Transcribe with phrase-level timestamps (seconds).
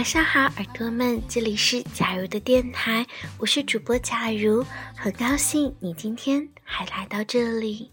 [0.00, 4.64] 晚上好，耳朵们，这里是假如的电台，我是主播假如，
[4.96, 7.90] 很高兴你今天还来到这里。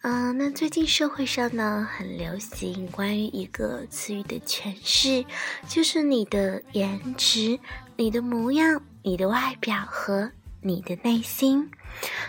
[0.00, 5.22] 嗯，那最近社会上呢，很流行关于一个词语的诠释，
[5.68, 7.60] 就是你的颜值、
[7.96, 10.32] 你的模样、你的外表和
[10.62, 11.70] 你的内心。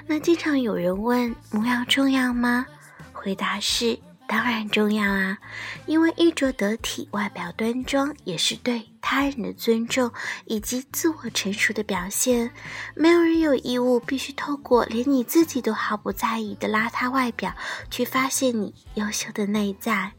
[0.05, 2.65] 那经常有人问，模样重要吗？
[3.13, 3.97] 回答是。
[4.27, 5.37] 当然重要啊，
[5.85, 10.11] 因为衣着得体、外表端庄，也是对他人的尊重
[10.45, 12.51] 以及自我成熟的表现。
[12.93, 17.55] 没有人有义务必须透过连你自己都毫不在意的邋遢外表，
[17.89, 20.11] 去发现你优秀的内在。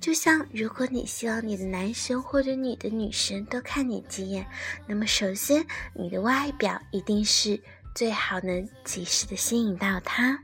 [0.00, 4.46] 就像如果你希望你的男神或者你的女神多看你几眼，
[4.86, 7.60] 那么首先你的外表一定是
[7.94, 10.38] 最好能及时的吸引到他。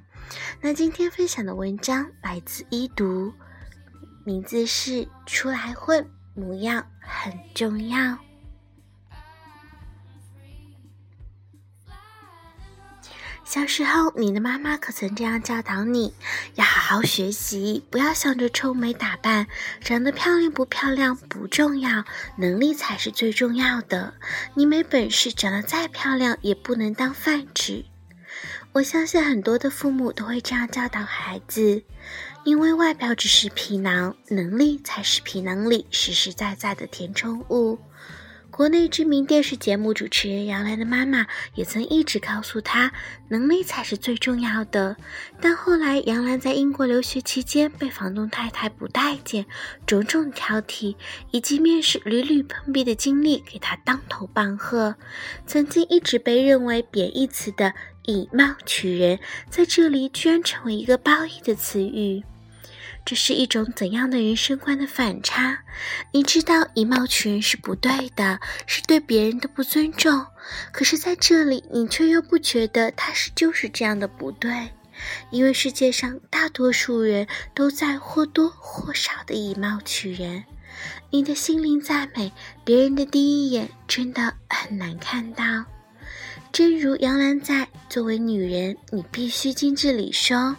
[0.61, 3.33] 那今天分享的文章来自一读，
[4.25, 8.19] 名字是“出来混，模样很重要”。
[13.45, 16.13] 小时候，你的妈妈可曾这样教导你：
[16.57, 19.47] 要好好学习，不要想着臭美打扮，
[19.81, 22.05] 长得漂亮不漂亮不重要，
[22.37, 24.15] 能力才是最重要的。
[24.55, 27.85] 你没本事，长得再漂亮也不能当饭吃。
[28.77, 31.83] 我相信很多的父母都会这样教导孩子，
[32.45, 37.79] 因为外表只是皮囊，能力才是皮囊里实实在在的填充物。
[38.57, 41.27] 国内知名电视节目主持人杨澜的妈妈
[41.57, 42.91] 也曾一直告诉她，
[43.29, 44.97] 能力才是最重要的。
[45.43, 49.45] 但后来杨澜在英国留学期间被房东太太不待见，
[49.85, 50.97] 种种挑剔
[51.33, 54.97] 以及面试屡屡碰壁的经历，给她当头棒喝。
[55.47, 57.75] 曾经一直被认为贬义词的
[58.07, 59.19] 以貌取人，
[59.51, 62.25] 在这里居然成为一个褒义的词语。
[63.07, 65.61] 这是一种怎样的人生观的反差？
[66.11, 70.27] 你知道以貌取人是不对的，是对别人的不尊重。
[70.73, 74.73] 可是在这里，你却又不觉得他是就是这样的不对，
[75.31, 80.43] 因为世界上大多数人都在或多或少的以貌取人。
[81.11, 82.33] 你的心灵再美，
[82.65, 85.45] 别人的第一眼真的很难看到。
[86.57, 90.57] 正如杨澜在《作为女人，你必须精致》里说，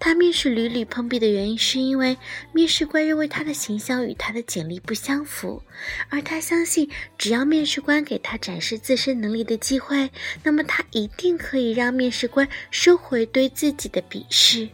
[0.00, 2.16] 她面试屡屡碰壁的原因是因为
[2.52, 5.62] 面试官认为她的形象与她的简历不相符，
[6.08, 10.10] 而她相信只要面试官给她展示自身能力的机会，
[10.42, 14.68] 那么她一定可以让面试官收回对自己的鄙视。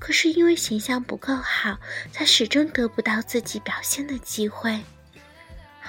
[0.00, 1.78] 可是因为形象不够好，
[2.12, 4.80] 她始终得不到自己表现的机会。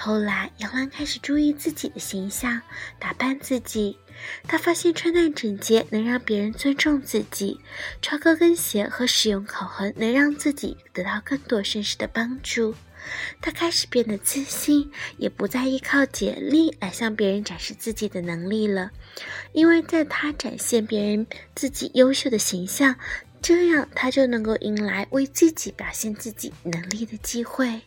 [0.01, 2.61] 后来，杨澜开始注意自己的形象，
[2.99, 3.97] 打扮自己。
[4.47, 7.59] 她发现穿戴整洁能让别人尊重自己，
[8.01, 12.73] 穿高跟鞋和使用口红能让自己得到更多绅士的帮助。
[13.41, 18.91] 她开始变得自信，也不再依靠简历来向别人展示自己的能力了，
[19.51, 22.95] 因为在她展现别人自己优秀的形象，
[23.41, 27.81] 这样她就能够迎来为自己表现自己能力的机会。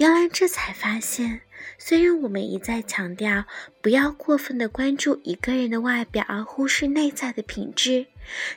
[0.00, 1.42] 杨澜这才发现，
[1.76, 3.44] 虽然我们一再强调
[3.82, 8.06] 不要过分的关注一个人的外表，而忽视内在的品质，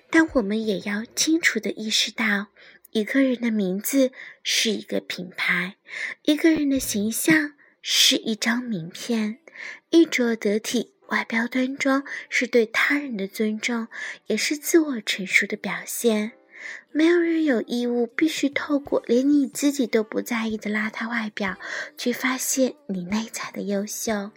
[0.09, 2.47] 但我们也要清楚的意识到，
[2.91, 5.75] 一个人的名字是一个品牌，
[6.21, 9.39] 一个人的形象是一张名片，
[9.89, 13.89] 衣着得体、外表端庄是对他人的尊重，
[14.27, 16.31] 也是自我成熟的表现。
[16.91, 21.57] 没有人有义务必须透过连你自己都不在意的邋遢外表，
[21.97, 24.31] 去发现你内在的优秀。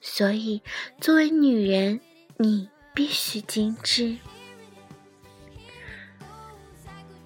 [0.00, 0.62] 所以，
[1.00, 2.00] 作为女人，
[2.36, 4.16] 你必须精致。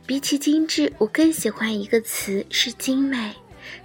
[0.07, 3.35] 比起精致，我更喜欢一个词是精美。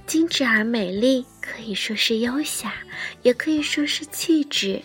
[0.06, 2.74] 精致而美丽，可以说是优雅，
[3.22, 4.82] 也可以说是气质。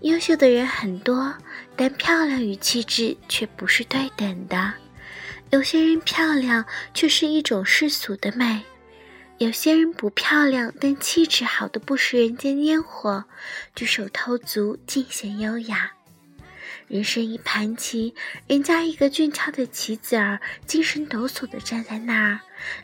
[0.00, 1.34] 优秀的人很多，
[1.76, 4.72] 但漂亮与气质却不是对等的。
[5.52, 6.64] 有些人漂亮，
[6.94, 8.62] 却是一种世俗的美；
[9.36, 13.24] 有些人不漂亮，但气质好的不食人间烟火，
[13.74, 15.92] 举手投足尽显优雅。
[16.88, 18.14] 人生一盘棋，
[18.46, 22.40] 人家一个俊俏的棋子儿，精神抖擞的站在那儿，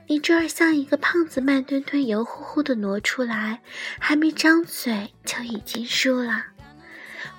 [0.06, 3.62] 你这儿像一个胖子，慢吞吞、油乎乎的挪出来，
[3.99, 6.44] 还没张嘴就已经输了。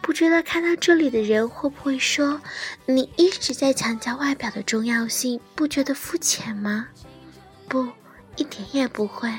[0.01, 2.41] 不知道看到这里的人会不会说，
[2.85, 6.87] 你一直在强调外表的重要性，不觉得肤浅吗？
[7.67, 7.87] 不，
[8.35, 9.31] 一点也不会。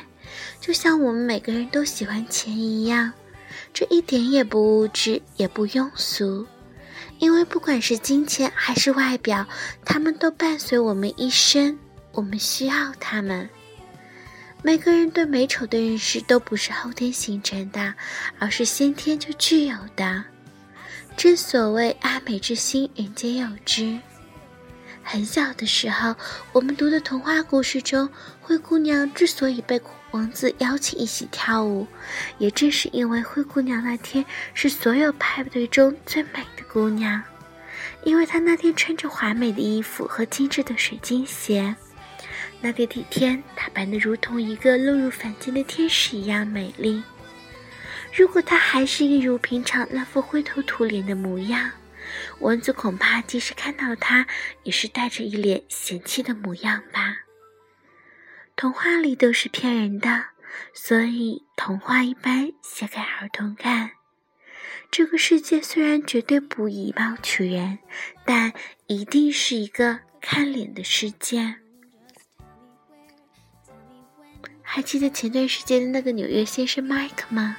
[0.60, 3.12] 就像我们每个人都喜欢钱一样，
[3.74, 6.46] 这一点也不物质，也不庸俗。
[7.18, 9.46] 因为不管是金钱还是外表，
[9.84, 11.76] 他们都伴随我们一生，
[12.12, 13.48] 我们需要他们。
[14.62, 17.94] 每个人对美丑的认识都不是后天形成的，
[18.38, 20.24] 而是先天就具有的。
[21.16, 23.98] 正所谓爱美之心，人皆有之。
[25.02, 26.14] 很小的时候，
[26.52, 28.08] 我们读的童话故事中，
[28.40, 29.80] 灰姑娘之所以被
[30.12, 31.86] 王子邀请一起跳舞，
[32.38, 34.24] 也正是因为灰姑娘那天
[34.54, 37.22] 是所有派对中最美的姑娘，
[38.04, 41.74] 因为她那天穿着华美的衣服和精致的水晶鞋。
[42.62, 47.02] 那个地天，打扮得如同一个落入凡间的天使一样美丽。
[48.12, 51.70] 如果他还是一如平常那副灰头土脸的模样，
[52.40, 54.26] 蚊子恐怕即使看到他，
[54.64, 57.18] 也是带着一脸嫌弃的模样吧。
[58.56, 60.26] 童话里都是骗人的，
[60.74, 63.92] 所以童话一般写给儿童看。
[64.90, 67.78] 这个世界虽然绝对不以貌取人，
[68.24, 68.52] 但
[68.86, 71.56] 一定是一个看脸的世界。
[74.62, 77.56] 还记得前段时间的那个纽约先生麦克吗？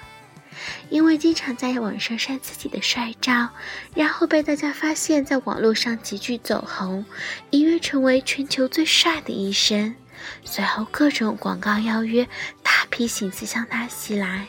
[0.91, 3.49] 因为经常在网上晒自己的帅照，
[3.95, 7.05] 然后被大家发现，在网络上急剧走红，
[7.49, 9.95] 一跃成为全球最帅的医生。
[10.43, 12.27] 随后各种广告邀约，
[12.61, 14.47] 大批信息向他袭来。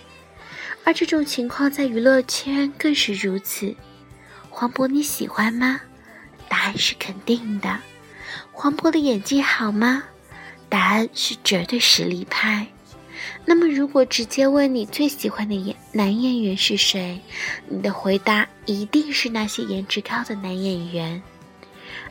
[0.82, 3.76] 而这种情况在娱乐圈更是如此。
[4.50, 5.80] 黄渤你喜欢吗？
[6.48, 7.78] 答案是肯定的。
[8.50, 10.02] 黄渤的演技好吗？
[10.68, 12.66] 答案是绝对实力派。
[13.44, 17.20] 那么，如果直接问你最喜欢的演男演员是谁，
[17.68, 21.22] 你的回答一定是那些颜值高的男演员。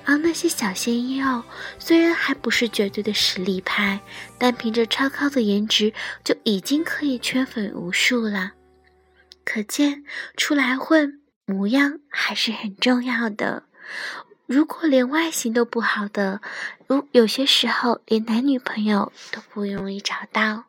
[0.04, 1.44] 而那些小鲜肉
[1.78, 4.00] 虽然还不是绝对的实力派，
[4.38, 5.94] 但凭着超高的颜值
[6.24, 8.54] 就已经可以圈粉无数了。
[9.46, 10.04] 可见，
[10.38, 13.64] 出来混，模样还是很重要的。
[14.48, 16.42] 如果连外形都不好的，
[16.88, 20.66] 如有些时候连男女朋友都不容易找到，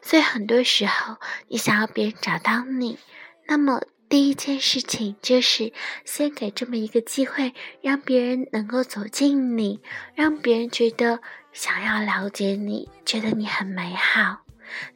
[0.00, 1.16] 所以很多时候
[1.48, 2.98] 你想要别人找到你，
[3.46, 5.72] 那么第一件事情就是
[6.04, 9.80] 先给这么一个机会，让别人能够走近你，
[10.14, 11.20] 让别人觉得
[11.52, 14.38] 想要了解你，觉得你很美好。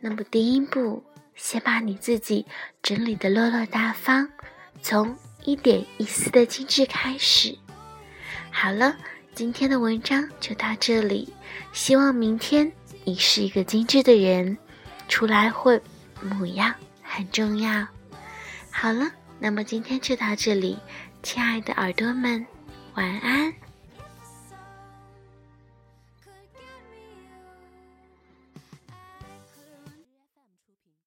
[0.00, 1.02] 那么第一步，
[1.34, 2.46] 先把你自己
[2.82, 4.30] 整理的落落大方，
[4.82, 7.58] 从一点一丝的精致开始。
[8.50, 8.96] 好了，
[9.34, 11.32] 今天的文章就到这里。
[11.72, 12.70] 希望明天
[13.04, 14.56] 你是一个精致的人，
[15.08, 15.80] 出来混，
[16.22, 17.86] 模样很重要。
[18.70, 20.78] 好了，那么今天就到这里，
[21.22, 22.44] 亲爱的耳朵们，
[22.94, 23.52] 晚安。